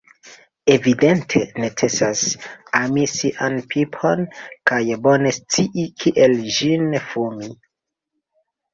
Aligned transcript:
Evidente, 0.75 1.41
necesas 1.63 2.23
ami 2.81 3.05
sian 3.13 3.59
pipon 3.75 4.27
kaj 4.73 4.83
bone 5.07 5.37
scii 5.39 5.87
kiel 6.03 6.39
ĝin 6.61 6.93
fumi... 7.09 7.57